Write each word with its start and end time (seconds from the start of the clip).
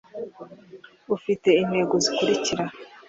ufite 1.15 1.49
intego 1.61 1.95
zikurikira 2.03 2.63